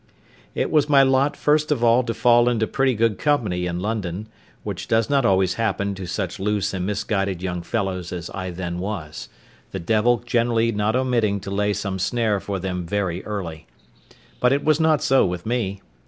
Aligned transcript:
It 0.55 0.71
was 0.71 0.89
my 0.89 1.03
lot 1.03 1.37
first 1.37 1.71
of 1.71 1.83
all 1.83 2.01
to 2.05 2.15
fall 2.15 2.49
into 2.49 2.65
pretty 2.65 2.95
good 2.95 3.19
company 3.19 3.67
in 3.67 3.81
London, 3.81 4.27
which 4.63 4.87
does 4.87 5.11
not 5.11 5.25
always 5.27 5.53
happen 5.61 5.93
to 5.93 6.07
such 6.07 6.39
loose 6.39 6.73
and 6.73 6.87
misguided 6.87 7.43
young 7.43 7.61
fellows 7.61 8.11
as 8.11 8.27
I 8.31 8.49
then 8.49 8.79
was; 8.79 9.29
the 9.69 9.79
devil 9.79 10.17
generally 10.25 10.71
not 10.71 10.95
omitting 10.95 11.39
to 11.41 11.51
lay 11.51 11.71
some 11.73 11.99
snare 11.99 12.39
for 12.39 12.57
them 12.57 12.83
very 12.83 13.23
early; 13.25 13.67
but 14.39 14.51
it 14.51 14.63
was 14.65 14.79
not 14.79 15.03
so 15.03 15.23
with 15.23 15.45
me. 15.45 15.83